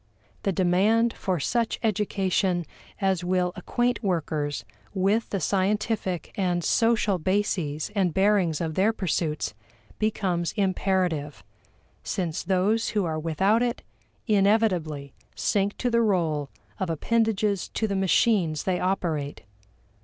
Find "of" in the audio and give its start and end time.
8.61-8.73, 16.79-16.89